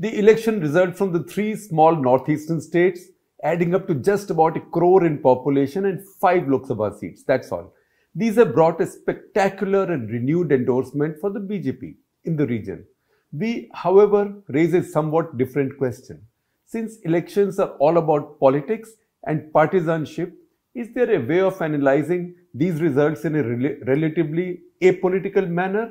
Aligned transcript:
The 0.00 0.16
election 0.16 0.60
result 0.60 0.96
from 0.96 1.12
the 1.12 1.24
three 1.24 1.56
small 1.56 1.96
northeastern 1.96 2.60
states, 2.60 3.00
adding 3.42 3.74
up 3.74 3.88
to 3.88 3.96
just 3.96 4.30
about 4.30 4.56
a 4.56 4.60
crore 4.60 5.04
in 5.04 5.18
population 5.18 5.86
and 5.86 6.06
five 6.20 6.46
Lok 6.46 6.66
Sabha 6.66 6.96
seats. 6.96 7.24
That's 7.24 7.50
all. 7.50 7.74
These 8.14 8.36
have 8.36 8.54
brought 8.54 8.80
a 8.80 8.86
spectacular 8.86 9.92
and 9.92 10.08
renewed 10.08 10.52
endorsement 10.52 11.18
for 11.20 11.30
the 11.30 11.40
BJP 11.40 11.96
in 12.24 12.36
the 12.36 12.46
region. 12.46 12.84
We, 13.32 13.70
however, 13.74 14.34
raise 14.46 14.72
a 14.72 14.84
somewhat 14.84 15.36
different 15.36 15.76
question. 15.78 16.22
Since 16.64 17.00
elections 17.00 17.58
are 17.58 17.70
all 17.80 17.98
about 17.98 18.38
politics 18.38 18.90
and 19.24 19.52
partisanship, 19.52 20.32
is 20.76 20.94
there 20.94 21.10
a 21.10 21.26
way 21.26 21.40
of 21.40 21.60
analyzing 21.60 22.36
these 22.54 22.80
results 22.80 23.24
in 23.24 23.34
a 23.34 23.42
rel 23.42 23.74
relatively 23.84 24.60
apolitical 24.80 25.48
manner? 25.48 25.90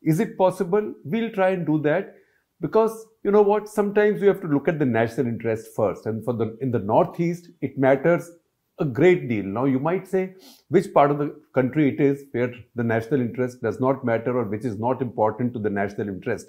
Is 0.00 0.20
it 0.20 0.38
possible? 0.38 0.94
We'll 1.04 1.32
try 1.32 1.50
and 1.50 1.66
do 1.66 1.82
that 1.82 2.14
because 2.60 3.06
you 3.22 3.30
know 3.30 3.42
what 3.42 3.68
sometimes 3.68 4.20
you 4.20 4.28
have 4.28 4.40
to 4.40 4.48
look 4.48 4.68
at 4.68 4.78
the 4.78 4.84
national 4.84 5.26
interest 5.26 5.68
first. 5.76 6.06
And 6.06 6.24
for 6.24 6.34
the 6.34 6.56
in 6.60 6.70
the 6.70 6.78
northeast 6.78 7.48
it 7.60 7.78
matters 7.78 8.30
a 8.78 8.84
great 8.84 9.28
deal. 9.28 9.44
Now 9.44 9.64
you 9.64 9.78
might 9.78 10.06
say 10.06 10.34
which 10.68 10.92
part 10.92 11.10
of 11.10 11.18
the 11.18 11.34
country 11.54 11.88
it 11.88 12.00
is 12.00 12.24
where 12.32 12.52
the 12.74 12.84
national 12.84 13.20
interest 13.20 13.62
does 13.62 13.80
not 13.80 14.04
matter 14.04 14.36
or 14.38 14.44
which 14.44 14.64
is 14.64 14.78
not 14.78 15.02
important 15.02 15.52
to 15.54 15.58
the 15.58 15.70
national 15.70 16.08
interest. 16.08 16.46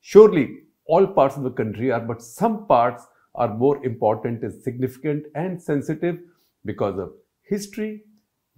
Surely 0.00 0.60
all 0.86 1.06
parts 1.06 1.36
of 1.36 1.42
the 1.42 1.50
country 1.50 1.90
are 1.90 2.00
but 2.00 2.22
some 2.22 2.66
parts 2.66 3.06
are 3.34 3.54
more 3.56 3.84
important 3.84 4.42
and 4.42 4.62
significant 4.62 5.26
and 5.34 5.60
sensitive 5.60 6.18
because 6.64 6.98
of 6.98 7.12
history 7.42 8.02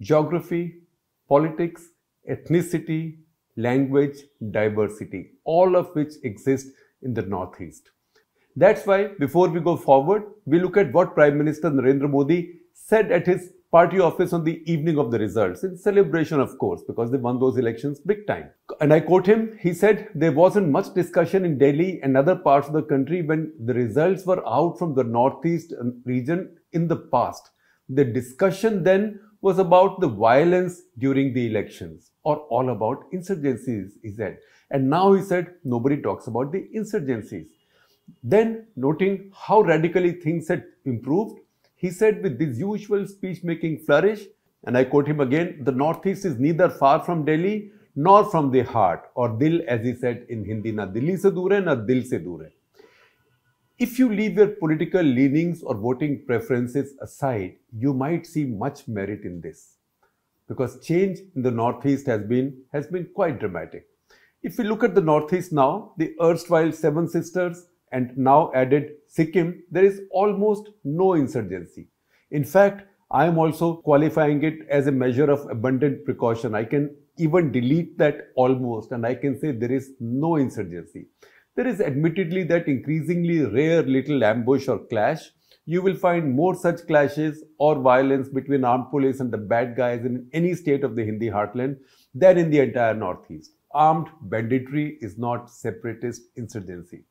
geography 0.01 0.63
politics 1.29 1.89
ethnicity 2.29 3.17
language 3.55 4.17
diversity 4.51 5.31
all 5.45 5.75
of 5.75 5.87
which 5.93 6.13
exist 6.23 6.67
in 7.05 7.13
the 7.13 7.21
Northeast. 7.21 7.91
That's 8.57 8.85
why 8.85 9.09
before 9.19 9.47
we 9.47 9.59
go 9.59 9.77
forward, 9.77 10.23
we 10.45 10.59
look 10.59 10.77
at 10.77 10.91
what 10.91 11.13
Prime 11.13 11.37
Minister 11.37 11.69
Narendra 11.69 12.09
Modi 12.09 12.59
said 12.73 13.11
at 13.11 13.27
his 13.27 13.51
party 13.71 13.99
office 13.99 14.31
on 14.31 14.43
the 14.45 14.61
evening 14.71 14.97
of 14.97 15.11
the 15.11 15.19
results, 15.19 15.63
in 15.65 15.77
celebration, 15.77 16.39
of 16.39 16.57
course, 16.57 16.81
because 16.87 17.11
they 17.11 17.17
won 17.17 17.39
those 17.39 17.57
elections 17.57 17.99
big 17.99 18.25
time. 18.25 18.49
And 18.79 18.93
I 18.93 19.01
quote 19.01 19.25
him, 19.25 19.57
he 19.59 19.73
said, 19.73 20.07
there 20.15 20.31
wasn't 20.31 20.69
much 20.69 20.93
discussion 20.93 21.43
in 21.43 21.57
Delhi 21.57 21.99
and 22.01 22.15
other 22.15 22.37
parts 22.37 22.67
of 22.67 22.73
the 22.73 22.83
country 22.83 23.21
when 23.21 23.51
the 23.65 23.73
results 23.73 24.25
were 24.25 24.47
out 24.47 24.79
from 24.79 24.95
the 24.95 25.03
Northeast 25.03 25.73
region 26.05 26.55
in 26.71 26.87
the 26.87 26.95
past. 26.95 27.49
The 27.89 28.05
discussion 28.05 28.83
then 28.83 29.19
was 29.41 29.59
about 29.59 29.99
the 29.99 30.07
violence 30.07 30.81
during 30.97 31.33
the 31.33 31.45
elections 31.47 32.11
or 32.23 32.37
all 32.49 32.69
about 32.69 33.11
insurgencies, 33.11 33.89
he 34.01 34.11
said. 34.11 34.37
And 34.71 34.89
now 34.89 35.13
he 35.13 35.21
said 35.21 35.55
nobody 35.63 36.01
talks 36.01 36.27
about 36.27 36.51
the 36.51 36.67
insurgencies. 36.75 37.47
Then, 38.23 38.67
noting 38.75 39.31
how 39.33 39.61
radically 39.61 40.13
things 40.13 40.47
had 40.47 40.65
improved, 40.85 41.39
he 41.75 41.89
said 41.89 42.21
with 42.23 42.37
this 42.39 42.57
usual 42.57 43.07
speech 43.07 43.43
making 43.43 43.79
flourish, 43.79 44.25
and 44.65 44.77
I 44.77 44.83
quote 44.83 45.07
him 45.07 45.19
again 45.19 45.59
the 45.63 45.71
Northeast 45.71 46.25
is 46.25 46.39
neither 46.39 46.69
far 46.69 47.03
from 47.03 47.25
Delhi 47.25 47.71
nor 47.95 48.29
from 48.29 48.51
the 48.51 48.61
heart, 48.61 49.09
or 49.15 49.29
dil, 49.29 49.61
as 49.67 49.85
he 49.85 49.93
said 49.93 50.25
in 50.29 50.43
Hindi, 50.43 50.71
na 50.71 50.85
Delhi 50.85 51.15
se 51.15 51.31
dur 51.31 51.51
hai, 51.51 51.59
na 51.59 51.75
dil 51.75 52.03
se 52.03 52.19
dur 52.19 52.43
hai. 52.43 52.51
If 53.77 53.99
you 53.99 54.11
leave 54.11 54.37
your 54.37 54.47
political 54.47 55.01
leanings 55.01 55.61
or 55.61 55.75
voting 55.75 56.25
preferences 56.25 56.93
aside, 57.01 57.55
you 57.77 57.93
might 57.93 58.25
see 58.25 58.45
much 58.45 58.87
merit 58.87 59.23
in 59.23 59.41
this. 59.41 59.75
Because 60.47 60.79
change 60.85 61.19
in 61.35 61.41
the 61.41 61.51
Northeast 61.51 62.05
has 62.07 62.23
been, 62.23 62.63
has 62.71 62.87
been 62.87 63.05
quite 63.13 63.39
dramatic. 63.39 63.87
If 64.47 64.59
we 64.59 64.63
look 64.63 64.83
at 64.83 64.93
the 64.93 65.01
Northeast 65.01 65.51
now, 65.51 65.93
the 65.97 66.13
erstwhile 66.21 66.71
Seven 66.71 67.07
Sisters 67.07 67.65
and 67.91 68.15
now 68.15 68.51
added 68.53 68.91
Sikkim, 69.07 69.63
there 69.71 69.83
is 69.83 70.01
almost 70.11 70.69
no 70.83 71.13
insurgency. 71.13 71.87
In 72.29 72.43
fact, 72.43 72.83
I 73.09 73.25
am 73.25 73.39
also 73.39 73.77
qualifying 73.77 74.43
it 74.43 74.59
as 74.69 74.85
a 74.85 74.91
measure 74.91 75.31
of 75.31 75.49
abundant 75.49 76.05
precaution. 76.05 76.53
I 76.53 76.63
can 76.63 76.95
even 77.17 77.51
delete 77.51 77.97
that 77.97 78.27
almost 78.35 78.91
and 78.91 79.03
I 79.03 79.15
can 79.15 79.39
say 79.39 79.51
there 79.51 79.71
is 79.71 79.93
no 79.99 80.35
insurgency. 80.35 81.07
There 81.55 81.65
is 81.65 81.81
admittedly 81.81 82.43
that 82.43 82.67
increasingly 82.67 83.45
rare 83.45 83.81
little 83.81 84.23
ambush 84.23 84.67
or 84.67 84.77
clash. 84.77 85.31
You 85.65 85.81
will 85.81 85.95
find 85.95 86.35
more 86.35 86.53
such 86.53 86.85
clashes 86.85 87.43
or 87.57 87.79
violence 87.79 88.29
between 88.29 88.63
armed 88.63 88.91
police 88.91 89.21
and 89.21 89.33
the 89.33 89.39
bad 89.39 89.75
guys 89.75 90.05
in 90.05 90.29
any 90.33 90.53
state 90.53 90.83
of 90.83 90.95
the 90.95 91.03
Hindi 91.03 91.31
heartland 91.31 91.77
than 92.13 92.37
in 92.37 92.51
the 92.51 92.59
entire 92.59 92.93
Northeast 92.93 93.54
armed 93.75 94.07
banditry 94.21 94.97
is 95.01 95.17
not 95.17 95.51
separatist 95.51 96.23
insurgency. 96.35 97.03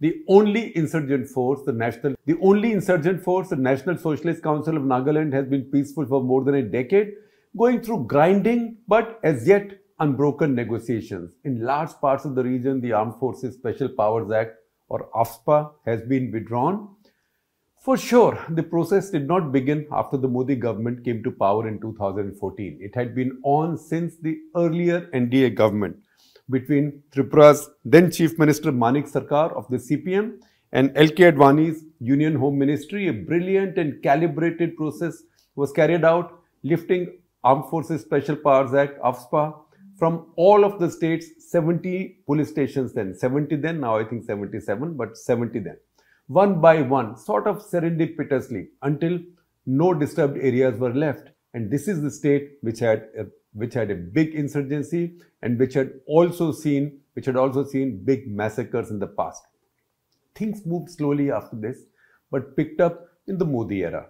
The 0.00 0.24
only 0.28 0.76
insurgent 0.76 1.28
force, 1.28 1.60
the 1.64 1.72
national, 1.72 2.16
the 2.26 2.36
only 2.42 2.72
insurgent 2.72 3.22
force, 3.22 3.50
the 3.50 3.56
National 3.56 3.96
Socialist 3.96 4.42
Council 4.42 4.76
of 4.76 4.82
Nagaland 4.82 5.32
has 5.32 5.46
been 5.46 5.62
peaceful 5.76 6.06
for 6.06 6.20
more 6.22 6.42
than 6.42 6.56
a 6.56 6.62
decade, 6.62 7.12
going 7.56 7.80
through 7.82 8.06
grinding 8.08 8.78
but 8.88 9.20
as 9.22 9.46
yet 9.46 9.78
unbroken 10.00 10.56
negotiations. 10.56 11.30
In 11.44 11.60
large 11.60 11.92
parts 12.00 12.24
of 12.24 12.34
the 12.34 12.42
region, 12.42 12.80
the 12.80 12.92
Armed 12.92 13.14
Forces 13.20 13.54
Special 13.54 13.88
Powers 13.88 14.32
Act 14.32 14.56
or 14.88 15.08
AFSPA 15.14 15.72
has 15.86 16.02
been 16.02 16.32
withdrawn. 16.32 16.88
For 17.82 17.96
sure, 17.96 18.38
the 18.48 18.62
process 18.62 19.10
did 19.10 19.26
not 19.26 19.50
begin 19.50 19.88
after 19.90 20.16
the 20.16 20.28
Modi 20.28 20.54
government 20.54 21.04
came 21.04 21.20
to 21.24 21.32
power 21.32 21.66
in 21.66 21.80
2014. 21.80 22.78
It 22.80 22.94
had 22.94 23.12
been 23.12 23.40
on 23.42 23.76
since 23.76 24.14
the 24.18 24.38
earlier 24.54 25.10
NDA 25.12 25.56
government 25.56 25.96
between 26.48 27.02
Tripura's 27.10 27.70
then 27.84 28.12
Chief 28.12 28.38
Minister 28.38 28.70
Manik 28.70 29.06
Sarkar 29.06 29.52
of 29.56 29.66
the 29.66 29.78
CPM 29.78 30.38
and 30.70 30.94
LK 30.94 31.32
Advani's 31.32 31.82
Union 31.98 32.36
Home 32.36 32.56
Ministry. 32.56 33.08
A 33.08 33.12
brilliant 33.12 33.76
and 33.78 34.00
calibrated 34.00 34.76
process 34.76 35.24
was 35.56 35.72
carried 35.72 36.04
out, 36.04 36.38
lifting 36.62 37.18
Armed 37.42 37.64
Forces 37.68 38.02
Special 38.02 38.36
Powers 38.36 38.74
Act, 38.74 39.00
AFSPA, 39.00 39.58
from 39.98 40.26
all 40.36 40.64
of 40.64 40.78
the 40.78 40.88
states, 40.88 41.50
70 41.50 42.18
police 42.26 42.48
stations 42.48 42.92
then, 42.92 43.12
70 43.12 43.56
then, 43.56 43.80
now 43.80 43.96
I 43.98 44.04
think 44.04 44.22
77, 44.22 44.96
but 44.96 45.18
70 45.18 45.58
then. 45.58 45.78
One 46.26 46.60
by 46.60 46.82
one, 46.82 47.16
sort 47.16 47.46
of 47.46 47.58
serendipitously, 47.58 48.68
until 48.82 49.18
no 49.66 49.94
disturbed 49.94 50.38
areas 50.38 50.78
were 50.78 50.94
left. 50.94 51.30
And 51.54 51.70
this 51.70 51.88
is 51.88 52.02
the 52.02 52.10
state 52.10 52.58
which 52.62 52.78
had 52.78 53.08
a 53.18 53.26
which 53.54 53.74
had 53.74 53.90
a 53.90 53.94
big 53.94 54.34
insurgency 54.34 55.18
and 55.42 55.58
which 55.58 55.74
had 55.74 55.92
also 56.06 56.52
seen 56.52 57.00
which 57.14 57.26
had 57.26 57.36
also 57.36 57.64
seen 57.64 58.02
big 58.02 58.26
massacres 58.28 58.90
in 58.90 58.98
the 58.98 59.06
past. 59.06 59.42
Things 60.34 60.64
moved 60.64 60.90
slowly 60.90 61.30
after 61.30 61.56
this, 61.56 61.78
but 62.30 62.56
picked 62.56 62.80
up 62.80 63.08
in 63.26 63.36
the 63.36 63.44
Modi 63.44 63.82
era. 63.82 64.06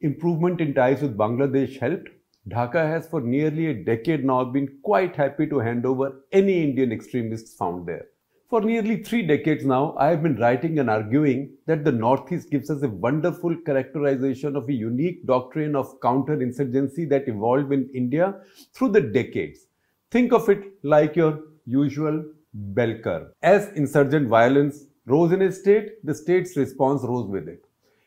Improvement 0.00 0.60
in 0.60 0.74
ties 0.74 1.02
with 1.02 1.16
Bangladesh 1.16 1.78
helped. 1.78 2.08
Dhaka 2.48 2.86
has 2.86 3.08
for 3.08 3.20
nearly 3.20 3.66
a 3.66 3.84
decade 3.84 4.24
now 4.24 4.44
been 4.44 4.78
quite 4.82 5.16
happy 5.16 5.46
to 5.48 5.58
hand 5.58 5.84
over 5.84 6.24
any 6.32 6.62
Indian 6.62 6.92
extremists 6.92 7.56
found 7.56 7.86
there. 7.86 8.06
For 8.48 8.62
nearly 8.62 9.02
three 9.02 9.26
decades 9.26 9.66
now, 9.66 9.94
I 9.98 10.06
have 10.08 10.22
been 10.22 10.36
writing 10.36 10.78
and 10.78 10.88
arguing 10.88 11.50
that 11.66 11.84
the 11.84 11.92
Northeast 11.92 12.48
gives 12.48 12.70
us 12.70 12.82
a 12.82 12.88
wonderful 12.88 13.54
characterization 13.66 14.56
of 14.56 14.66
a 14.70 14.72
unique 14.72 15.26
doctrine 15.26 15.76
of 15.76 16.00
counterinsurgency 16.00 17.06
that 17.10 17.28
evolved 17.28 17.72
in 17.72 17.90
India 17.92 18.40
through 18.72 18.92
the 18.92 19.02
decades. 19.02 19.66
Think 20.10 20.32
of 20.32 20.48
it 20.48 20.64
like 20.82 21.14
your 21.14 21.42
usual 21.66 22.24
bell 22.54 22.94
curve. 23.04 23.32
As 23.42 23.68
insurgent 23.74 24.28
violence 24.28 24.86
rose 25.04 25.32
in 25.32 25.42
a 25.42 25.52
state, 25.52 26.02
the 26.02 26.14
state's 26.14 26.56
response 26.56 27.02
rose 27.02 27.28
with 27.28 27.48
it, 27.48 27.66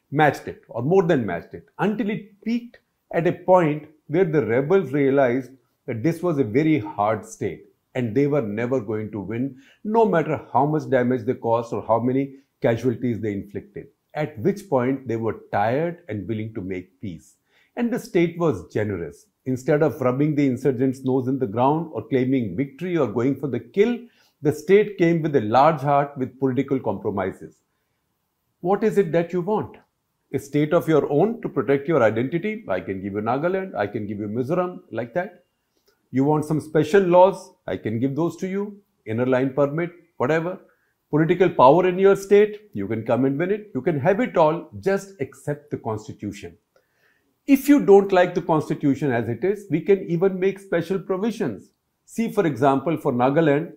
matched 0.09 0.47
it, 0.47 0.63
or 0.69 0.81
more 0.81 1.03
than 1.03 1.24
matched 1.24 1.53
it, 1.53 1.68
until 1.78 2.09
it 2.09 2.41
peaked 2.44 2.80
at 3.12 3.28
a 3.28 3.34
point 3.34 3.88
where 4.07 4.25
the 4.25 4.44
rebels 4.48 4.92
realized 4.92 5.51
that 5.86 6.01
this 6.01 6.24
was 6.24 6.39
a 6.39 6.44
very 6.44 6.80
hard 6.80 7.24
state 7.24 7.70
and 7.95 8.15
they 8.15 8.27
were 8.27 8.41
never 8.41 8.79
going 8.79 9.11
to 9.11 9.19
win, 9.19 9.57
no 9.83 10.05
matter 10.05 10.45
how 10.53 10.65
much 10.65 10.89
damage 10.89 11.25
they 11.25 11.33
caused 11.33 11.73
or 11.73 11.85
how 11.85 11.99
many 11.99 12.35
casualties 12.61 13.19
they 13.19 13.33
inflicted. 13.33 13.88
At 14.13 14.38
which 14.39 14.69
point 14.69 15.07
they 15.07 15.15
were 15.15 15.41
tired 15.51 16.03
and 16.09 16.27
willing 16.27 16.53
to 16.53 16.61
make 16.61 16.99
peace. 17.01 17.35
And 17.75 17.91
the 17.91 17.99
state 17.99 18.38
was 18.38 18.71
generous. 18.73 19.25
Instead 19.45 19.81
of 19.81 19.99
rubbing 20.01 20.35
the 20.35 20.45
insurgents' 20.45 21.03
nose 21.03 21.27
in 21.27 21.39
the 21.39 21.47
ground 21.47 21.89
or 21.93 22.07
claiming 22.07 22.55
victory 22.55 22.97
or 22.97 23.07
going 23.07 23.35
for 23.35 23.47
the 23.47 23.59
kill, 23.59 23.97
the 24.41 24.51
state 24.51 24.97
came 24.97 25.21
with 25.21 25.35
a 25.35 25.41
large 25.41 25.81
heart 25.81 26.17
with 26.17 26.39
political 26.39 26.79
compromises. 26.79 27.61
What 28.59 28.83
is 28.83 28.97
it 28.97 29.11
that 29.13 29.33
you 29.33 29.41
want? 29.41 29.77
A 30.33 30.39
state 30.39 30.73
of 30.73 30.88
your 30.88 31.11
own 31.11 31.41
to 31.41 31.49
protect 31.49 31.88
your 31.88 32.03
identity? 32.03 32.63
I 32.67 32.79
can 32.79 33.01
give 33.01 33.13
you 33.13 33.21
Nagaland, 33.21 33.75
I 33.75 33.88
can 33.88 34.05
give 34.05 34.19
you 34.19 34.27
Mizoram, 34.27 34.81
like 34.91 35.13
that. 35.13 35.43
You 36.12 36.24
want 36.24 36.46
some 36.46 36.62
special 36.62 37.02
laws? 37.02 37.52
I 37.68 37.78
can 37.78 38.00
give 38.00 38.16
those 38.16 38.36
to 38.38 38.48
you. 38.48 38.78
Inner 39.06 39.25
line 39.25 39.54
permit, 39.54 39.92
whatever. 40.18 40.60
Political 41.10 41.52
power 41.52 41.88
in 41.88 42.00
your 42.00 42.16
state, 42.16 42.69
you 42.74 42.88
can 42.88 43.04
come 43.06 43.25
and 43.25 43.38
win 43.38 43.52
it. 43.52 43.72
You 43.74 43.81
can 43.81 44.00
have 44.00 44.19
it 44.19 44.38
all, 44.38 44.69
just 44.80 45.19
accept 45.19 45.72
the 45.72 45.78
constitution. 45.78 46.58
If 47.48 47.68
you 47.68 47.86
don't 47.86 48.12
like 48.12 48.36
the 48.36 48.42
constitution 48.42 49.12
as 49.12 49.28
it 49.28 49.44
is, 49.44 49.66
we 49.69 49.81
can 49.81 50.04
even 50.10 50.40
make 50.40 50.60
special 50.60 51.00
provisions. 51.00 51.72
See, 52.06 52.31
for 52.31 52.46
example, 52.46 52.98
for 52.98 53.12
Nagaland, 53.12 53.74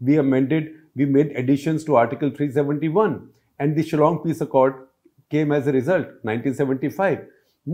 we 0.00 0.16
amended 0.18 0.74
We 0.98 1.06
made 1.06 1.30
additions 1.36 1.84
to 1.84 1.94
Article 1.94 2.30
371 2.30 3.28
and 3.60 3.76
the 3.76 3.84
Shillong 3.84 4.24
Peace 4.24 4.40
Accord 4.40 4.88
came 5.30 5.52
as 5.52 5.68
a 5.68 5.72
result, 5.72 6.06
1975. 6.22 7.24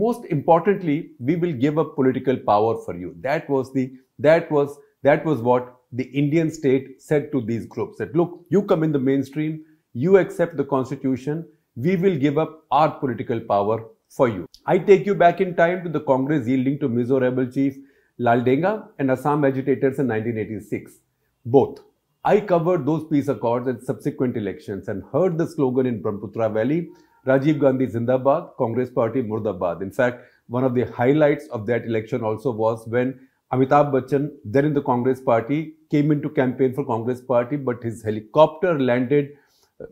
Most 0.03 0.25
importantly, 0.25 1.11
we 1.19 1.35
will 1.37 1.53
give 1.53 1.77
up 1.77 1.95
political 1.95 2.35
power 2.35 2.75
for 2.85 2.95
you. 2.97 3.15
That 3.21 3.49
was 3.49 3.71
the 3.73 3.93
that 4.19 4.51
was 4.51 4.77
that 5.03 5.23
was 5.25 5.41
what 5.41 5.73
the 5.91 6.05
Indian 6.21 6.49
state 6.51 7.01
said 7.01 7.31
to 7.31 7.41
these 7.41 7.65
groups 7.65 7.97
that 7.99 8.15
look, 8.15 8.45
you 8.49 8.61
come 8.63 8.83
in 8.83 8.91
the 8.91 8.99
mainstream, 8.99 9.63
you 9.93 10.17
accept 10.17 10.57
the 10.57 10.65
constitution, 10.65 11.47
we 11.75 11.95
will 11.95 12.17
give 12.17 12.37
up 12.37 12.65
our 12.71 12.91
political 12.99 13.39
power 13.39 13.85
for 14.09 14.27
you. 14.27 14.45
I 14.65 14.77
take 14.79 15.05
you 15.05 15.15
back 15.15 15.39
in 15.39 15.55
time 15.55 15.83
to 15.83 15.89
the 15.89 16.01
Congress 16.01 16.47
yielding 16.47 16.79
to 16.79 16.89
Mizo 16.89 17.21
rebel 17.21 17.47
chief 17.47 17.77
Laldenga 18.19 18.89
and 18.99 19.11
Assam 19.11 19.45
agitators 19.45 19.99
in 19.99 20.07
1986. 20.07 20.99
Both. 21.45 21.79
I 22.23 22.39
covered 22.41 22.85
those 22.85 23.07
peace 23.09 23.27
accords 23.27 23.67
and 23.67 23.81
subsequent 23.81 24.35
elections 24.35 24.87
and 24.87 25.03
heard 25.13 25.37
the 25.37 25.47
slogan 25.47 25.85
in 25.85 26.01
Brahmaputra 26.01 26.49
Valley, 26.49 26.89
Rajiv 27.25 27.59
Gandhi 27.59 27.87
Zindabad, 27.87 28.55
Congress 28.57 28.89
Party 28.89 29.21
Murdabad. 29.23 29.81
In 29.81 29.91
fact, 29.91 30.25
one 30.47 30.63
of 30.63 30.75
the 30.75 30.83
highlights 30.83 31.47
of 31.47 31.65
that 31.65 31.85
election 31.85 32.23
also 32.23 32.51
was 32.51 32.87
when 32.87 33.19
Amitabh 33.51 33.91
Bachchan, 33.91 34.31
then 34.43 34.65
in 34.65 34.73
the 34.73 34.81
Congress 34.81 35.21
Party, 35.21 35.75
came 35.89 36.11
into 36.11 36.29
campaign 36.29 36.73
for 36.73 36.85
Congress 36.85 37.21
Party, 37.21 37.55
but 37.55 37.83
his 37.83 38.03
helicopter 38.03 38.79
landed 38.79 39.37
uh, 39.81 39.85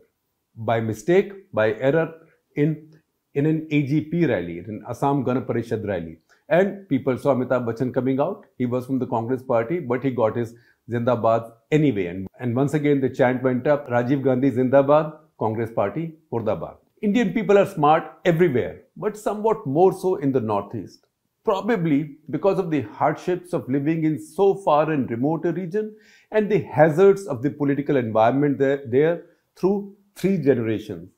by 0.56 0.80
mistake, 0.80 1.32
by 1.52 1.72
error, 1.74 2.12
in 2.56 2.90
in 3.34 3.46
an 3.46 3.66
AGP 3.72 4.28
rally, 4.28 4.58
in 4.58 4.66
an 4.66 4.84
Assam 4.88 5.24
Gana 5.24 5.42
Parishad 5.42 5.86
rally. 5.88 6.18
And 6.48 6.88
people 6.88 7.18
saw 7.18 7.34
Amitabh 7.34 7.64
Bachchan 7.66 7.92
coming 7.92 8.20
out. 8.20 8.46
He 8.58 8.66
was 8.66 8.86
from 8.86 9.00
the 9.00 9.06
Congress 9.06 9.42
party, 9.42 9.80
but 9.80 10.04
he 10.04 10.10
got 10.10 10.36
his 10.36 10.54
Zindabad 10.88 11.50
anyway. 11.72 12.06
And, 12.06 12.28
and 12.38 12.54
once 12.54 12.74
again, 12.74 13.00
the 13.00 13.08
chant 13.08 13.42
went 13.42 13.66
up 13.66 13.88
Rajiv 13.88 14.22
Gandhi 14.22 14.52
Zindabad, 14.52 15.18
Congress 15.38 15.72
party, 15.72 16.14
Murdabad. 16.32 16.76
Indian 17.04 17.34
people 17.34 17.58
are 17.58 17.66
smart 17.66 18.04
everywhere, 18.24 18.80
but 18.96 19.14
somewhat 19.14 19.66
more 19.66 19.92
so 19.92 20.14
in 20.16 20.32
the 20.32 20.40
Northeast. 20.40 21.06
Probably 21.44 22.16
because 22.30 22.58
of 22.58 22.70
the 22.70 22.80
hardships 22.80 23.52
of 23.52 23.68
living 23.68 24.04
in 24.04 24.18
so 24.18 24.54
far 24.54 24.90
and 24.90 25.10
remote 25.10 25.44
a 25.44 25.52
region 25.52 25.94
and 26.30 26.50
the 26.50 26.60
hazards 26.60 27.26
of 27.26 27.42
the 27.42 27.50
political 27.50 27.98
environment 27.98 28.56
there, 28.58 28.84
there 28.86 29.26
through 29.54 29.94
three 30.16 30.38
generations. 30.38 31.10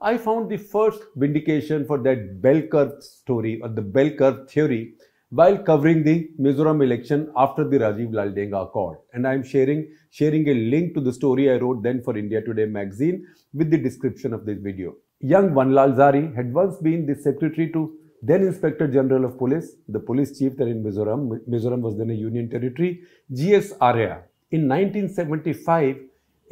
I 0.00 0.16
found 0.16 0.48
the 0.48 0.56
first 0.56 1.02
vindication 1.16 1.84
for 1.84 1.98
that 2.04 2.40
bell 2.40 2.62
curve 2.62 3.02
story 3.02 3.60
or 3.60 3.68
the 3.68 3.82
bell 3.82 4.08
curve 4.08 4.48
theory 4.50 4.94
while 5.28 5.58
covering 5.58 6.04
the 6.04 6.30
Mizoram 6.40 6.82
election 6.82 7.30
after 7.36 7.68
the 7.68 7.80
Rajiv 7.80 8.12
Laldenga 8.12 8.62
Accord. 8.62 8.96
And 9.12 9.28
I 9.28 9.34
am 9.34 9.42
sharing, 9.42 9.92
sharing 10.08 10.48
a 10.48 10.54
link 10.54 10.94
to 10.94 11.02
the 11.02 11.12
story 11.12 11.50
I 11.50 11.58
wrote 11.58 11.82
then 11.82 12.02
for 12.02 12.16
India 12.16 12.40
Today 12.40 12.64
magazine 12.64 13.26
with 13.52 13.70
the 13.70 13.76
description 13.76 14.32
of 14.32 14.46
this 14.46 14.58
video. 14.58 14.94
Young 15.20 15.50
Vanlal 15.50 15.96
Zari 15.96 16.32
had 16.36 16.54
once 16.54 16.76
been 16.76 17.04
the 17.04 17.14
secretary 17.16 17.72
to 17.72 17.92
then 18.22 18.42
Inspector 18.42 18.86
General 18.86 19.24
of 19.24 19.36
Police, 19.36 19.72
the 19.88 19.98
police 19.98 20.38
chief 20.38 20.56
there 20.56 20.68
in 20.68 20.84
Mizoram. 20.84 21.40
Mizoram 21.48 21.80
was 21.80 21.98
then 21.98 22.10
a 22.10 22.14
union 22.14 22.48
territory, 22.48 23.02
G.S. 23.32 23.72
Arya. 23.80 24.22
In 24.52 24.68
1975, 24.68 25.96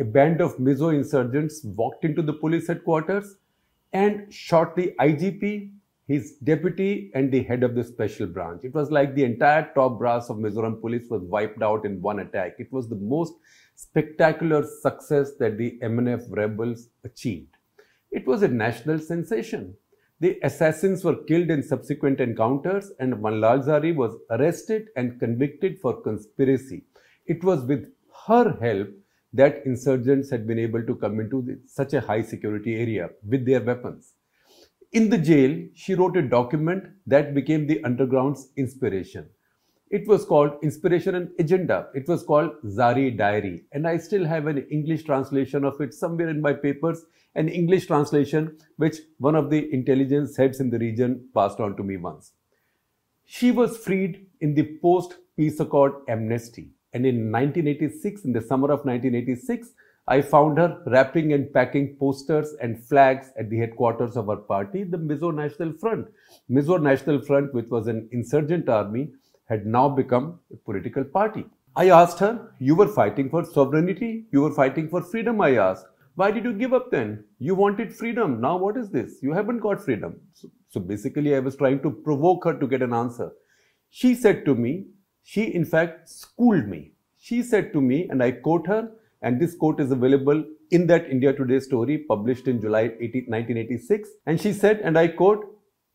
a 0.01 0.05
band 0.05 0.41
of 0.41 0.57
Mizo 0.59 0.93
insurgents 0.93 1.63
walked 1.65 2.05
into 2.05 2.23
the 2.23 2.33
police 2.33 2.67
headquarters 2.67 3.37
and 3.93 4.33
shot 4.33 4.75
the 4.75 4.95
IGP, 4.99 5.71
his 6.09 6.33
deputy, 6.43 7.13
and 7.15 7.31
the 7.31 7.45
head 7.45 7.63
of 7.63 7.77
the 7.77 7.85
special 7.85 8.27
branch. 8.27 8.63
It 8.65 8.75
was 8.75 8.91
like 8.91 9.15
the 9.15 9.25
entire 9.25 9.71
top 9.75 9.99
brass 9.99 10.29
of 10.29 10.39
Mizoram 10.39 10.81
police 10.81 11.09
was 11.09 11.23
wiped 11.23 11.63
out 11.63 11.87
in 11.87 12.03
one 12.03 12.19
attack. 12.19 12.57
It 12.59 12.73
was 12.73 12.89
the 12.89 12.97
most 12.97 13.35
spectacular 13.77 14.65
success 14.83 15.33
that 15.39 15.57
the 15.57 15.79
MNF 15.83 16.25
rebels 16.31 16.89
achieved. 17.05 17.56
It 18.11 18.27
was 18.27 18.43
a 18.43 18.49
national 18.49 18.99
sensation. 19.01 19.75
The 20.21 20.39
assassins 20.43 21.05
were 21.05 21.25
killed 21.25 21.51
in 21.51 21.63
subsequent 21.63 22.21
encounters, 22.21 22.93
and 22.99 23.15
Vanlal 23.15 23.65
Zari 23.67 23.95
was 23.95 24.17
arrested 24.31 24.89
and 24.97 25.21
convicted 25.21 25.79
for 25.79 26.01
conspiracy. 26.01 26.85
It 27.27 27.45
was 27.45 27.65
with 27.65 27.93
her 28.27 28.57
help 28.61 28.89
that 29.33 29.67
insurgents 29.67 30.31
had 30.31 30.47
been 30.47 30.59
able 30.59 30.83
to 30.87 30.95
come 30.95 31.21
into 31.21 31.43
the, 31.43 31.61
such 31.67 31.93
a 31.93 32.01
high 32.01 32.23
security 32.23 32.77
area 32.77 33.11
with 33.29 33.45
their 33.45 33.61
weapons. 33.61 34.15
In 34.93 35.11
the 35.11 35.19
jail, 35.19 35.67
she 35.75 35.95
wrote 35.95 36.17
a 36.17 36.23
document 36.23 36.85
that 37.07 37.35
became 37.35 37.67
the 37.67 37.85
underground's 37.85 38.49
inspiration. 38.57 39.29
It 39.89 40.09
was 40.09 40.25
called 40.25 40.59
Inspiration 40.63 41.15
and 41.15 41.31
Agenda. 41.39 41.89
It 41.95 42.09
was 42.09 42.25
called 42.25 42.51
Zari 42.65 43.17
Diary. 43.17 43.65
And 43.73 43.87
I 43.87 43.99
still 43.99 44.25
have 44.25 44.49
an 44.49 44.67
English 44.71 45.05
translation 45.05 45.65
of 45.65 45.81
it 45.81 45.95
somewhere 45.95 46.29
in 46.29 46.41
my 46.41 46.55
papers, 46.55 47.05
an 47.37 47.49
English 47.49 47.87
translation 47.87 48.59
which 48.79 48.97
one 49.19 49.37
of 49.37 49.49
the 49.49 49.73
intelligence 49.73 50.37
heads 50.37 50.59
in 50.59 50.71
the 50.71 50.79
region 50.79 51.29
passed 51.35 51.61
on 51.61 51.77
to 51.77 51.85
me 51.85 51.97
once. 51.97 52.33
She 53.27 53.53
was 53.53 53.77
freed 53.79 54.27
in 54.41 54.55
the 54.55 54.79
post 54.83 55.19
peace 55.37 55.61
accord 55.61 55.93
amnesty. 56.09 56.71
And 56.93 57.07
in 57.07 57.31
1986, 57.31 58.25
in 58.25 58.33
the 58.33 58.41
summer 58.41 58.73
of 58.73 58.85
1986, 58.85 59.73
I 60.09 60.23
found 60.23 60.59
her 60.59 60.83
wrapping 60.87 61.33
and 61.33 61.53
packing 61.53 61.97
posters 61.97 62.55
and 62.61 62.83
flags 62.83 63.33
at 63.39 63.51
the 63.51 63.59
headquarters 63.59 64.17
of 64.17 64.29
her 64.29 64.37
party, 64.37 64.85
the 64.85 64.97
Mizo 64.97 65.35
National 65.35 65.73
Front. 65.73 66.07
Mizo 66.49 66.81
National 66.81 67.21
Front, 67.21 67.53
which 67.53 67.69
was 67.69 67.89
an 67.89 68.09
insurgent 68.13 68.69
army, 68.69 69.11
had 69.49 69.67
now 69.67 69.89
become 69.89 70.41
a 70.53 70.57
political 70.57 71.05
party. 71.05 71.45
I 71.75 71.91
asked 71.91 72.19
her, 72.21 72.53
You 72.59 72.75
were 72.75 72.89
fighting 72.89 73.29
for 73.29 73.45
sovereignty, 73.45 74.27
you 74.33 74.43
were 74.43 74.53
fighting 74.53 74.89
for 74.89 75.03
freedom, 75.03 75.41
I 75.41 75.57
asked. 75.57 75.87
Why 76.15 76.31
did 76.31 76.45
you 76.45 76.55
give 76.55 76.73
up 76.73 76.91
then? 76.91 77.25
You 77.39 77.55
wanted 77.55 77.95
freedom. 77.95 78.41
Now 78.41 78.57
what 78.57 78.79
is 78.79 78.91
this? 78.91 79.19
You 79.23 79.33
haven't 79.33 79.59
got 79.59 79.85
freedom. 79.85 80.19
So, 80.33 80.49
so 80.71 80.81
basically, 80.81 81.37
I 81.37 81.41
was 81.41 81.57
trying 81.57 81.83
to 81.83 81.91
provoke 81.91 82.45
her 82.45 82.59
to 82.59 82.67
get 82.67 82.83
an 82.83 82.95
answer. 82.95 83.33
She 83.91 84.15
said 84.15 84.47
to 84.47 84.55
me, 84.55 84.87
she, 85.23 85.43
in 85.55 85.65
fact, 85.65 86.09
schooled 86.09 86.67
me. 86.69 86.93
She 87.19 87.43
said 87.43 87.73
to 87.75 87.81
me, 87.83 88.09
and 88.09 88.23
I 88.23 88.31
quote 88.31 88.67
her, 88.67 88.91
and 89.21 89.41
this 89.41 89.55
quote 89.55 89.81
is 89.81 89.91
available 89.91 90.43
in 90.71 90.87
that 90.87 91.11
India 91.11 91.33
Today 91.33 91.61
story 91.61 91.99
published 91.99 92.49
in 92.49 92.61
July 92.61 92.93
18, 93.01 93.25
1986. 93.29 94.09
And 94.27 94.41
she 94.41 94.53
said, 94.53 94.81
and 94.81 94.99
I 94.99 95.09
quote, 95.09 95.45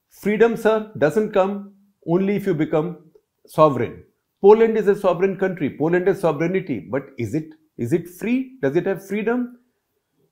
Freedom, 0.10 0.58
sir, 0.58 0.92
doesn't 0.98 1.32
come 1.32 1.74
only 2.06 2.36
if 2.36 2.46
you 2.46 2.54
become 2.54 3.11
sovereign. 3.58 4.04
Poland 4.42 4.78
is 4.78 4.88
a 4.88 4.96
sovereign 4.96 5.38
country. 5.38 5.70
Poland 5.78 6.08
has 6.08 6.22
sovereignty, 6.22 6.80
but 6.80 7.10
is 7.18 7.34
it 7.36 7.50
is 7.78 7.94
it 7.94 8.08
free? 8.08 8.58
Does 8.62 8.76
it 8.76 8.86
have 8.86 9.06
freedom? 9.08 9.58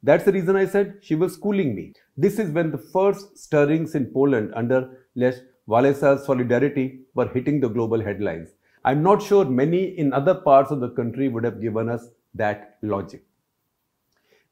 That's 0.02 0.24
the 0.24 0.32
reason 0.32 0.56
I 0.56 0.66
said 0.66 1.00
she 1.02 1.16
was 1.16 1.34
schooling 1.34 1.76
me. 1.76 1.94
This 2.16 2.40
is 2.40 2.52
when 2.52 2.72
the 2.72 2.78
first 2.78 3.38
stirrings 3.38 3.96
in 3.96 4.06
Poland 4.18 4.54
under 4.56 4.80
Lech 5.16 5.36
Wałęsa's 5.68 6.26
solidarity 6.26 7.02
were 7.16 7.28
hitting 7.28 7.60
the 7.60 7.68
global 7.68 8.02
headlines. 8.02 8.50
I'm 8.86 9.04
not 9.04 9.22
sure 9.22 9.46
many 9.46 9.84
in 10.04 10.14
other 10.14 10.36
parts 10.36 10.72
of 10.72 10.80
the 10.80 10.92
country 10.92 11.28
would 11.28 11.44
have 11.44 11.62
given 11.62 11.90
us 11.90 12.08
that 12.36 12.78
logic. 12.82 13.24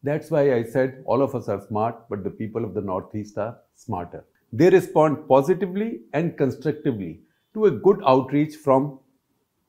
That's 0.04 0.30
why 0.30 0.54
I 0.56 0.64
said 0.64 1.04
all 1.06 1.22
of 1.22 1.34
us 1.36 1.48
are 1.48 1.62
smart, 1.68 2.10
but 2.10 2.24
the 2.24 2.30
people 2.30 2.66
of 2.66 2.74
the 2.74 2.82
Northeast 2.82 3.38
are 3.38 3.58
smarter. 3.76 4.26
They 4.52 4.70
respond 4.70 5.28
positively 5.28 6.02
and 6.14 6.38
constructively 6.38 7.22
to 7.58 7.66
a 7.66 7.72
good 7.88 8.02
outreach 8.06 8.56
from 8.56 9.00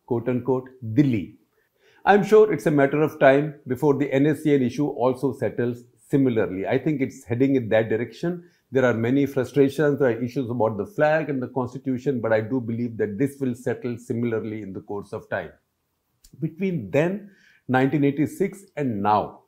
quote 0.06 0.28
unquote 0.28 0.68
Delhi. 0.94 1.36
I'm 2.04 2.24
sure 2.24 2.52
it's 2.52 2.66
a 2.66 2.70
matter 2.70 3.02
of 3.02 3.18
time 3.18 3.54
before 3.66 3.94
the 3.94 4.08
NSCN 4.08 4.64
issue 4.66 4.86
also 4.86 5.32
settles 5.32 5.84
similarly. 6.08 6.66
I 6.66 6.78
think 6.78 7.00
it's 7.00 7.24
heading 7.24 7.56
in 7.56 7.68
that 7.70 7.88
direction 7.88 8.44
there 8.70 8.84
are 8.84 8.94
many 8.94 9.24
frustrations, 9.24 9.98
there 9.98 10.10
are 10.10 10.22
issues 10.22 10.50
about 10.50 10.76
the 10.76 10.84
flag 10.84 11.30
and 11.30 11.42
the 11.42 11.48
constitution, 11.48 12.20
but 12.20 12.32
I 12.32 12.42
do 12.42 12.60
believe 12.60 12.98
that 12.98 13.16
this 13.16 13.40
will 13.40 13.54
settle 13.54 13.96
similarly 13.96 14.60
in 14.60 14.74
the 14.74 14.80
course 14.80 15.14
of 15.14 15.28
time. 15.30 15.52
Between 16.38 16.90
then, 16.90 17.30
1986, 17.68 18.64
and 18.76 19.02
now, 19.02 19.40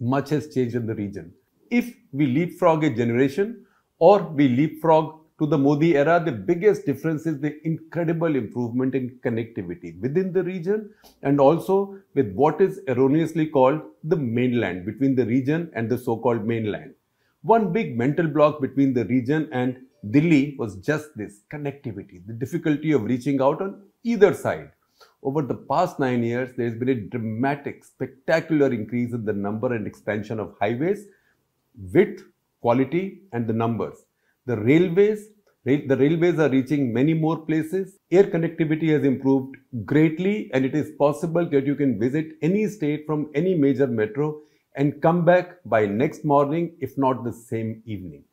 much 0.00 0.30
has 0.30 0.52
changed 0.52 0.74
in 0.74 0.86
the 0.86 0.94
region. 0.94 1.32
If 1.70 1.94
we 2.10 2.26
leapfrog 2.26 2.82
a 2.82 2.90
generation 2.90 3.64
or 4.00 4.22
we 4.22 4.48
leapfrog 4.48 5.19
to 5.40 5.46
the 5.46 5.56
Modi 5.56 5.96
era, 5.96 6.22
the 6.22 6.32
biggest 6.32 6.84
difference 6.84 7.24
is 7.24 7.40
the 7.40 7.56
incredible 7.66 8.36
improvement 8.36 8.94
in 8.94 9.18
connectivity 9.24 9.98
within 9.98 10.34
the 10.34 10.42
region 10.42 10.90
and 11.22 11.40
also 11.40 11.98
with 12.14 12.30
what 12.34 12.60
is 12.60 12.80
erroneously 12.88 13.46
called 13.46 13.80
the 14.04 14.16
mainland, 14.16 14.84
between 14.84 15.14
the 15.14 15.24
region 15.24 15.70
and 15.74 15.88
the 15.88 15.96
so 15.96 16.18
called 16.18 16.44
mainland. 16.44 16.92
One 17.40 17.72
big 17.72 17.96
mental 17.96 18.26
block 18.26 18.60
between 18.60 18.92
the 18.92 19.06
region 19.06 19.48
and 19.50 19.78
Delhi 20.10 20.56
was 20.58 20.76
just 20.76 21.08
this 21.16 21.40
connectivity, 21.50 22.20
the 22.26 22.34
difficulty 22.34 22.92
of 22.92 23.04
reaching 23.04 23.40
out 23.40 23.62
on 23.62 23.82
either 24.04 24.34
side. 24.34 24.70
Over 25.22 25.40
the 25.40 25.54
past 25.54 25.98
nine 25.98 26.22
years, 26.22 26.50
there 26.54 26.66
has 26.66 26.78
been 26.78 26.90
a 26.90 26.94
dramatic, 26.94 27.82
spectacular 27.82 28.70
increase 28.74 29.14
in 29.14 29.24
the 29.24 29.32
number 29.32 29.72
and 29.74 29.86
expansion 29.86 30.38
of 30.38 30.54
highways, 30.60 31.06
width, 31.94 32.24
quality, 32.60 33.22
and 33.32 33.46
the 33.46 33.54
numbers. 33.54 34.04
The 34.46 34.56
railways, 34.56 35.28
The 35.64 35.96
railways 35.96 36.38
are 36.38 36.48
reaching 36.48 36.92
many 36.92 37.12
more 37.12 37.38
places. 37.38 37.98
Air 38.10 38.24
connectivity 38.24 38.88
has 38.88 39.04
improved 39.04 39.56
greatly 39.84 40.50
and 40.54 40.64
it 40.64 40.74
is 40.74 40.92
possible 40.98 41.48
that 41.50 41.66
you 41.66 41.74
can 41.74 41.98
visit 41.98 42.28
any 42.40 42.66
state 42.66 43.04
from 43.06 43.30
any 43.34 43.54
major 43.54 43.86
metro 43.86 44.40
and 44.74 45.02
come 45.02 45.24
back 45.24 45.58
by 45.64 45.84
next 45.86 46.24
morning, 46.24 46.76
if 46.80 46.96
not 46.96 47.24
the 47.24 47.32
same 47.32 47.82
evening. 47.84 48.24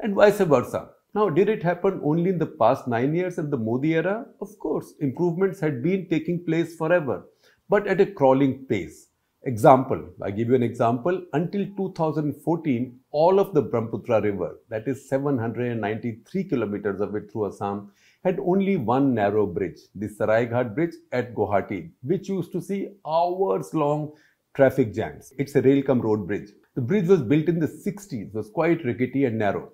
And 0.00 0.14
vice 0.14 0.38
versa. 0.38 0.90
Now, 1.14 1.30
did 1.30 1.48
it 1.48 1.62
happen 1.62 2.00
only 2.04 2.30
in 2.30 2.38
the 2.38 2.46
past 2.46 2.86
nine 2.86 3.14
years 3.14 3.38
in 3.38 3.50
the 3.50 3.56
Modi 3.56 3.94
era? 3.94 4.26
Of 4.40 4.58
course, 4.58 4.92
improvements 5.00 5.58
had 5.58 5.82
been 5.82 6.06
taking 6.08 6.44
place 6.44 6.76
forever, 6.76 7.24
but 7.68 7.86
at 7.86 8.00
a 8.00 8.06
crawling 8.06 8.66
pace. 8.66 9.07
Example, 9.48 10.10
I 10.20 10.30
give 10.30 10.48
you 10.48 10.56
an 10.56 10.62
example. 10.62 11.22
Until 11.32 11.64
2014, 11.74 13.00
all 13.12 13.40
of 13.40 13.54
the 13.54 13.62
Brahmaputra 13.62 14.20
river, 14.20 14.60
that 14.68 14.86
is 14.86 15.08
793 15.08 16.44
kilometers 16.44 17.00
of 17.00 17.14
it 17.14 17.32
through 17.32 17.46
Assam, 17.46 17.90
had 18.22 18.38
only 18.40 18.76
one 18.76 19.14
narrow 19.14 19.46
bridge, 19.46 19.78
the 19.94 20.06
Saraighat 20.06 20.74
bridge 20.74 20.96
at 21.12 21.34
Guwahati, 21.34 21.88
which 22.02 22.28
used 22.28 22.52
to 22.52 22.60
see 22.60 22.90
hours 23.06 23.72
long 23.72 24.12
traffic 24.52 24.92
jams. 24.92 25.32
It's 25.38 25.56
a 25.56 25.62
rail 25.62 25.82
come 25.82 26.02
road 26.02 26.26
bridge. 26.26 26.50
The 26.74 26.82
bridge 26.82 27.08
was 27.08 27.22
built 27.22 27.48
in 27.48 27.58
the 27.58 27.68
60s, 27.68 28.34
was 28.34 28.50
quite 28.50 28.84
rickety 28.84 29.24
and 29.24 29.38
narrow. 29.38 29.70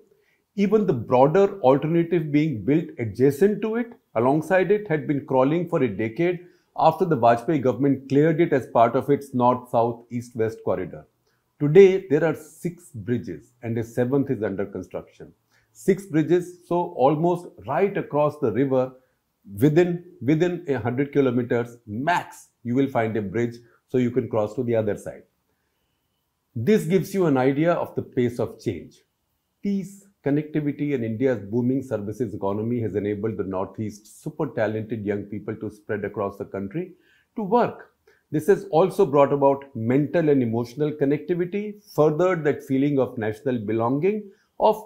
Even 0.55 0.87
the 0.87 0.93
broader 0.93 1.59
alternative 1.59 2.31
being 2.31 2.63
built 2.63 2.85
adjacent 2.97 3.61
to 3.63 3.75
it, 3.75 3.91
alongside 4.15 4.71
it, 4.71 4.87
had 4.87 5.05
been 5.05 5.25
crawling 5.25 5.67
for 5.67 5.83
a 5.83 5.89
decade 5.89 6.39
after 6.77 7.05
the 7.05 7.17
Vajpayee 7.17 7.61
government 7.61 8.09
cleared 8.09 8.41
it 8.41 8.51
as 8.51 8.67
part 8.67 8.95
of 8.95 9.09
its 9.09 9.33
north-south, 9.33 10.05
east-west 10.11 10.59
corridor. 10.65 11.05
Today, 11.59 12.05
there 12.09 12.25
are 12.25 12.35
six 12.35 12.91
bridges 12.91 13.53
and 13.63 13.77
a 13.77 13.83
seventh 13.83 14.29
is 14.29 14.43
under 14.43 14.65
construction. 14.65 15.31
Six 15.71 16.05
bridges, 16.05 16.59
so 16.67 16.93
almost 16.97 17.47
right 17.65 17.95
across 17.97 18.37
the 18.39 18.51
river, 18.51 18.91
within, 19.57 20.03
within 20.21 20.65
a 20.67 20.79
hundred 20.79 21.13
kilometers 21.13 21.77
max, 21.87 22.49
you 22.63 22.75
will 22.75 22.89
find 22.89 23.15
a 23.15 23.21
bridge 23.21 23.55
so 23.87 23.97
you 23.97 24.11
can 24.11 24.27
cross 24.27 24.53
to 24.55 24.63
the 24.63 24.75
other 24.75 24.97
side. 24.97 25.23
This 26.55 26.85
gives 26.85 27.13
you 27.13 27.25
an 27.25 27.37
idea 27.37 27.73
of 27.73 27.95
the 27.95 28.01
pace 28.01 28.39
of 28.39 28.59
change. 28.59 29.01
Peace, 29.61 30.05
connectivity 30.25 30.95
and 30.95 31.05
India's 31.05 31.39
booming 31.39 31.83
services 31.83 32.33
economy 32.33 32.79
has 32.81 32.95
enabled 32.95 33.37
the 33.37 33.43
Northeast 33.43 34.23
super 34.23 34.47
talented 34.47 35.05
young 35.05 35.23
people 35.23 35.55
to 35.57 35.69
spread 35.69 36.03
across 36.03 36.37
the 36.37 36.45
country 36.45 36.93
to 37.35 37.43
work. 37.43 37.91
This 38.31 38.47
has 38.47 38.65
also 38.71 39.05
brought 39.05 39.31
about 39.31 39.63
mental 39.75 40.29
and 40.29 40.41
emotional 40.41 40.91
connectivity, 40.91 41.83
furthered 41.93 42.43
that 42.43 42.63
feeling 42.63 42.97
of 42.99 43.17
national 43.17 43.59
belonging, 43.59 44.29
of 44.59 44.83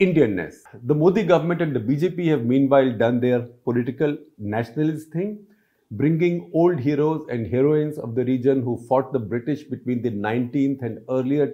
Indianness. 0.00 0.54
The 0.84 0.94
Modi 0.94 1.22
government 1.24 1.60
and 1.62 1.76
the 1.76 1.80
BJP 1.80 2.26
have 2.28 2.44
meanwhile 2.44 2.90
done 2.96 3.20
their 3.20 3.40
political 3.64 4.16
nationalist 4.38 5.12
thing, 5.12 5.44
bringing 5.90 6.50
old 6.54 6.80
heroes 6.80 7.26
and 7.28 7.46
heroines 7.46 7.98
of 7.98 8.14
the 8.14 8.24
region 8.24 8.62
who 8.62 8.82
fought 8.88 9.12
the 9.12 9.18
British 9.18 9.64
between 9.64 10.02
the 10.02 10.10
19th 10.10 10.82
and 10.82 11.00
earlier 11.10 11.52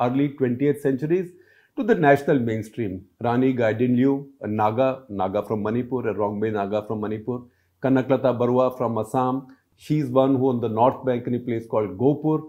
early 0.00 0.28
20th 0.38 0.80
centuries 0.80 1.30
to 1.76 1.82
the 1.82 1.94
national 1.94 2.38
mainstream. 2.38 3.04
Rani 3.22 3.52
Gaidinliu, 3.54 4.26
a 4.40 4.46
Naga, 4.48 5.02
Naga 5.10 5.44
from 5.46 5.62
Manipur, 5.62 6.08
a 6.08 6.14
Rongmei 6.14 6.52
Naga 6.52 6.86
from 6.86 7.00
Manipur, 7.00 7.42
Kanaklata 7.82 8.36
Barua 8.38 8.76
from 8.76 8.96
Assam. 8.96 9.46
She's 9.76 10.06
one 10.06 10.36
who 10.36 10.48
on 10.48 10.60
the 10.60 10.70
north 10.70 11.04
bank 11.04 11.26
in 11.26 11.34
a 11.34 11.38
place 11.38 11.66
called 11.66 11.98
Gopur 11.98 12.40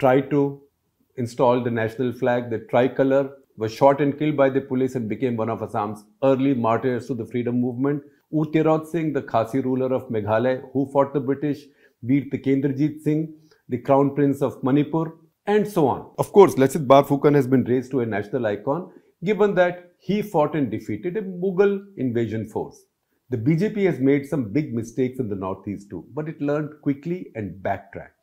tried 0.00 0.30
to 0.30 0.62
install 1.16 1.62
the 1.62 1.70
national 1.70 2.12
flag, 2.12 2.50
the 2.50 2.58
tricolor, 2.70 3.30
was 3.56 3.72
shot 3.72 4.00
and 4.00 4.18
killed 4.18 4.36
by 4.36 4.48
the 4.48 4.60
police 4.60 4.94
and 4.94 5.08
became 5.08 5.36
one 5.36 5.50
of 5.50 5.62
Assam's 5.62 6.04
early 6.24 6.54
martyrs 6.54 7.06
to 7.08 7.14
the 7.14 7.26
freedom 7.26 7.60
movement. 7.60 8.02
U 8.32 8.50
Tirot 8.52 8.86
Singh, 8.86 9.12
the 9.12 9.22
Khasi 9.22 9.60
ruler 9.60 9.92
of 9.92 10.08
Meghalaya, 10.08 10.62
who 10.72 10.90
fought 10.90 11.12
the 11.12 11.20
British, 11.20 11.66
Veer 12.02 12.24
Tikendrajit 12.32 13.02
Singh, 13.02 13.34
the 13.68 13.78
crown 13.78 14.14
prince 14.14 14.40
of 14.40 14.62
Manipur, 14.64 15.12
and 15.50 15.66
so 15.66 15.86
on. 15.88 16.10
Of 16.18 16.32
course, 16.32 16.54
Lachit 16.54 16.86
Barphukan 16.86 17.34
has 17.34 17.46
been 17.46 17.64
raised 17.64 17.90
to 17.92 18.00
a 18.00 18.06
national 18.06 18.46
icon 18.46 18.90
given 19.24 19.54
that 19.56 19.92
he 19.98 20.22
fought 20.22 20.54
and 20.54 20.70
defeated 20.70 21.16
a 21.16 21.22
Mughal 21.22 21.84
invasion 21.96 22.48
force. 22.48 22.78
The 23.30 23.36
BJP 23.36 23.84
has 23.86 24.00
made 24.00 24.26
some 24.26 24.52
big 24.52 24.74
mistakes 24.74 25.18
in 25.18 25.28
the 25.28 25.36
northeast 25.36 25.90
too, 25.90 26.04
but 26.14 26.28
it 26.28 26.40
learned 26.40 26.80
quickly 26.82 27.32
and 27.34 27.62
backtracked. 27.62 28.16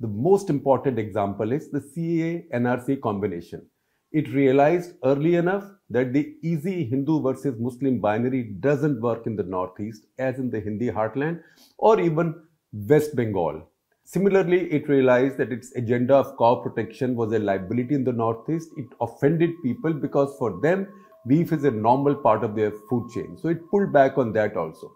The 0.00 0.08
most 0.08 0.50
important 0.50 0.98
example 0.98 1.52
is 1.52 1.70
the 1.70 1.80
CAA 1.80 2.50
NRC 2.52 3.00
combination. 3.00 3.66
It 4.10 4.28
realized 4.32 4.94
early 5.04 5.36
enough 5.36 5.64
that 5.90 6.12
the 6.12 6.36
easy 6.42 6.84
Hindu 6.84 7.22
versus 7.22 7.58
Muslim 7.58 7.98
binary 7.98 8.42
doesn't 8.60 9.00
work 9.00 9.26
in 9.26 9.36
the 9.36 9.44
northeast 9.44 10.06
as 10.18 10.38
in 10.38 10.50
the 10.50 10.60
Hindi 10.60 10.90
heartland 10.90 11.42
or 11.78 11.98
even 12.00 12.34
West 12.72 13.16
Bengal 13.16 13.68
Similarly, 14.12 14.70
it 14.70 14.90
realized 14.90 15.38
that 15.38 15.52
its 15.52 15.72
agenda 15.74 16.14
of 16.16 16.36
cow 16.36 16.56
protection 16.56 17.16
was 17.16 17.32
a 17.32 17.38
liability 17.38 17.94
in 17.94 18.04
the 18.04 18.12
Northeast. 18.12 18.68
It 18.76 18.88
offended 19.00 19.52
people 19.62 19.94
because 19.94 20.36
for 20.38 20.60
them, 20.60 20.86
beef 21.26 21.50
is 21.50 21.64
a 21.64 21.70
normal 21.70 22.16
part 22.16 22.44
of 22.44 22.54
their 22.54 22.72
food 22.90 23.10
chain. 23.10 23.38
So 23.40 23.48
it 23.48 23.70
pulled 23.70 23.90
back 23.90 24.18
on 24.18 24.34
that 24.34 24.54
also. 24.54 24.92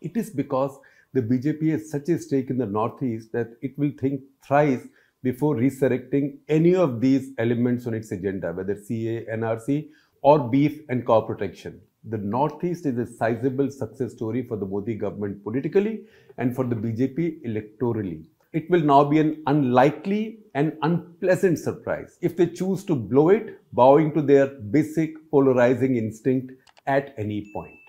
It 0.00 0.16
is 0.16 0.30
because 0.30 0.76
the 1.12 1.22
BJP 1.22 1.70
has 1.70 1.92
such 1.92 2.08
a 2.08 2.18
stake 2.18 2.50
in 2.50 2.58
the 2.58 2.66
Northeast 2.66 3.30
that 3.30 3.50
it 3.62 3.78
will 3.78 3.92
think 4.00 4.22
thrice 4.44 4.82
before 5.22 5.54
resurrecting 5.54 6.40
any 6.48 6.74
of 6.74 7.00
these 7.00 7.30
elements 7.38 7.86
on 7.86 7.94
its 7.94 8.10
agenda, 8.10 8.52
whether 8.52 8.74
CA, 8.74 9.24
NRC, 9.26 9.90
or 10.22 10.40
beef 10.40 10.80
and 10.88 11.06
cow 11.06 11.20
protection 11.20 11.80
the 12.08 12.18
Northeast 12.18 12.84
is 12.86 12.98
a 12.98 13.06
sizable 13.06 13.70
success 13.70 14.12
story 14.12 14.42
for 14.46 14.56
the 14.56 14.66
Modi 14.66 14.94
government 14.94 15.42
politically 15.42 16.04
and 16.36 16.54
for 16.54 16.64
the 16.64 16.76
BJP 16.76 17.42
electorally. 17.46 18.26
It 18.52 18.70
will 18.70 18.82
now 18.82 19.04
be 19.04 19.18
an 19.18 19.42
unlikely 19.46 20.40
and 20.54 20.76
unpleasant 20.82 21.58
surprise 21.58 22.18
if 22.20 22.36
they 22.36 22.46
choose 22.46 22.84
to 22.84 22.94
blow 22.94 23.30
it, 23.30 23.58
bowing 23.72 24.12
to 24.14 24.22
their 24.22 24.46
basic 24.46 25.30
polarizing 25.30 25.96
instinct 25.96 26.52
at 26.86 27.14
any 27.16 27.50
point. 27.52 27.83